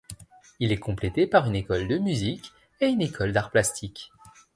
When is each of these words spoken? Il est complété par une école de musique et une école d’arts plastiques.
Il 0.59 0.71
est 0.71 0.79
complété 0.79 1.27
par 1.27 1.45
une 1.45 1.55
école 1.55 1.87
de 1.87 1.99
musique 1.99 2.53
et 2.79 2.87
une 2.87 3.03
école 3.03 3.33
d’arts 3.33 3.51
plastiques. 3.51 4.11